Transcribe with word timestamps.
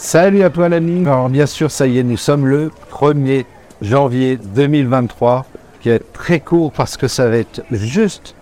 Salut 0.00 0.44
à 0.44 0.50
toi 0.50 0.68
l'ami. 0.68 1.00
Alors 1.00 1.28
bien 1.28 1.46
sûr, 1.46 1.72
ça 1.72 1.88
y 1.88 1.98
est, 1.98 2.04
nous 2.04 2.16
sommes 2.16 2.46
le 2.46 2.70
1er 2.92 3.44
janvier 3.82 4.36
2023, 4.36 5.44
qui 5.80 5.90
est 5.90 6.12
très 6.12 6.38
court 6.38 6.70
parce 6.70 6.96
que 6.96 7.08
ça 7.08 7.28
va 7.28 7.38
être 7.38 7.62
juste 7.72 8.36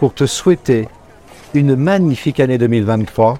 pour 0.00 0.12
te 0.12 0.26
souhaiter 0.26 0.86
une 1.54 1.76
magnifique 1.76 2.40
année 2.40 2.58
2023. 2.58 3.38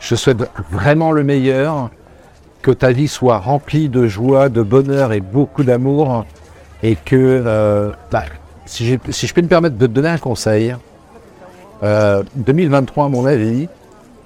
Je 0.00 0.16
souhaite 0.16 0.38
vraiment 0.72 1.12
le 1.12 1.22
meilleur, 1.22 1.90
que 2.62 2.72
ta 2.72 2.90
vie 2.90 3.06
soit 3.06 3.38
remplie 3.38 3.88
de 3.88 4.08
joie, 4.08 4.48
de 4.48 4.62
bonheur 4.62 5.12
et 5.12 5.20
beaucoup 5.20 5.62
d'amour, 5.62 6.26
et 6.82 6.96
que, 6.96 7.14
euh, 7.14 7.92
bah, 8.10 8.24
si, 8.66 8.88
je 8.88 9.34
peux 9.34 9.42
me 9.42 9.46
permettre 9.46 9.76
de 9.76 9.86
te 9.86 9.92
donner 9.92 10.08
un 10.08 10.18
conseil, 10.18 10.74
euh, 11.84 12.24
2023 12.34 13.04
à 13.04 13.08
mon 13.08 13.24
avis, 13.24 13.68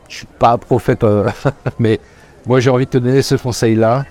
je 0.09 0.17
suis 0.17 0.27
pas 0.39 0.57
prophète, 0.57 1.05
euh, 1.05 1.29
mais 1.79 2.01
moi 2.49 2.61
j'ai 2.61 2.71
envie 2.71 2.87
de 2.87 2.91
te 2.91 2.99
donner 2.99 3.21
ce 3.21 3.35
conseil-là. 3.35 4.07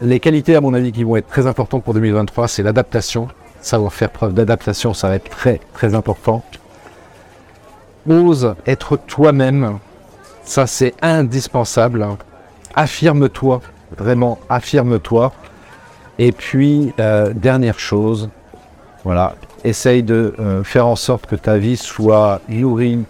Les 0.00 0.20
qualités 0.20 0.54
à 0.54 0.60
mon 0.60 0.72
avis 0.72 0.92
qui 0.92 1.02
vont 1.02 1.16
être 1.16 1.26
très 1.26 1.48
importantes 1.48 1.82
pour 1.82 1.94
2023, 1.94 2.46
c'est 2.46 2.62
l'adaptation. 2.62 3.28
Savoir 3.60 3.92
faire 3.92 4.10
preuve 4.10 4.34
d'adaptation, 4.34 4.94
ça 4.94 5.08
va 5.08 5.16
être 5.16 5.28
très 5.28 5.60
très 5.72 5.94
important. 5.96 6.44
Ose 8.08 8.54
être 8.66 8.96
toi-même, 8.96 9.78
ça 10.44 10.68
c'est 10.68 10.94
indispensable. 11.02 12.06
Affirme-toi, 12.76 13.60
vraiment 13.98 14.38
affirme-toi. 14.48 15.32
Et 16.20 16.30
puis, 16.30 16.92
euh, 17.00 17.32
dernière 17.34 17.80
chose, 17.80 18.28
voilà, 19.02 19.34
essaye 19.64 20.04
de 20.04 20.34
euh, 20.38 20.62
faire 20.62 20.86
en 20.86 20.94
sorte 20.94 21.26
que 21.26 21.34
ta 21.34 21.58
vie 21.58 21.76
soit 21.76 22.40
nourrie 22.48 23.04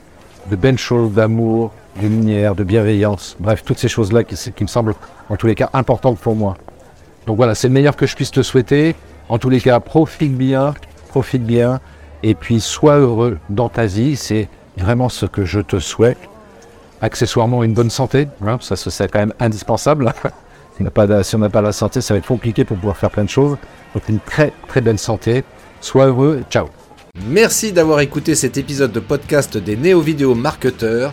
de 0.51 0.57
belles 0.57 0.79
choses, 0.79 1.13
d'amour, 1.13 1.73
de 2.01 2.09
lumière, 2.09 2.55
de 2.55 2.65
bienveillance, 2.65 3.37
bref, 3.39 3.63
toutes 3.65 3.79
ces 3.79 3.89
choses-là 3.89 4.25
qui, 4.25 4.63
me 4.63 4.69
semblent 4.69 4.95
en 5.29 5.37
tous 5.37 5.47
les 5.47 5.55
cas 5.55 5.71
importantes 5.73 6.19
pour 6.19 6.35
moi. 6.35 6.57
Donc 7.27 7.37
voilà, 7.37 7.55
c'est 7.55 7.69
le 7.69 7.75
meilleur 7.75 7.97
que 7.97 8.07
je 8.07 8.17
puisse 8.17 8.31
te 8.31 8.43
souhaiter. 8.43 8.95
En 9.29 9.39
tous 9.39 9.49
les 9.49 9.61
cas, 9.61 9.81
profite 9.81 10.37
bien, 10.37 10.75
profite 11.09 11.45
bien, 11.45 11.81
et 12.23 12.35
puis 12.35 12.61
sois 12.61 12.97
heureux 12.97 13.39
dans 13.49 13.69
ta 13.69 13.87
vie, 13.87 14.17
c'est 14.17 14.49
vraiment 14.77 15.09
ce 15.09 15.27
que 15.27 15.45
je 15.45 15.61
te 15.61 15.79
souhaite. 15.79 16.19
Accessoirement, 17.01 17.63
une 17.63 17.75
bonne 17.75 17.91
santé, 17.91 18.29
hein, 18.47 18.59
ça 18.61 18.77
c'est 18.77 19.11
quand 19.11 19.19
même 19.19 19.35
indispensable. 19.41 20.13
si 20.77 20.83
on 20.83 20.85
n'a 21.39 21.49
pas, 21.51 21.63
la 21.63 21.73
santé, 21.73 22.01
ça 22.01 22.15
va 22.15 22.19
être 22.19 22.27
compliqué 22.27 22.65
pour 22.65 22.77
pouvoir 22.77 22.97
faire 22.97 23.11
plein 23.11 23.25
de 23.25 23.31
choses. 23.31 23.57
Donc 23.95 24.09
une 24.09 24.21
très 24.21 24.53
très 24.69 24.81
belle 24.81 24.99
santé. 24.99 25.45
Sois 25.81 26.07
heureux, 26.07 26.43
ciao. 26.51 26.69
Merci 27.29 27.73
d'avoir 27.73 28.01
écouté 28.01 28.35
cet 28.35 28.57
épisode 28.57 28.91
de 28.91 29.01
podcast 29.01 29.57
des 29.57 29.77
néo-vidéo 29.77 30.35
marketeurs. 30.35 31.13